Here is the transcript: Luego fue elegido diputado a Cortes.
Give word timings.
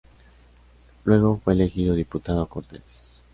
Luego 1.05 1.37
fue 1.43 1.53
elegido 1.53 1.93
diputado 1.93 2.41
a 2.41 2.49
Cortes. 2.49 3.19